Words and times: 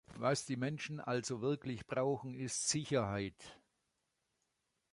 Was 0.17 0.47
die 0.47 0.55
Menschen 0.55 0.99
also 0.99 1.41
wirklich 1.41 1.85
brauchen, 1.85 2.33
ist 2.33 2.69
Sicherheit. 2.69 3.61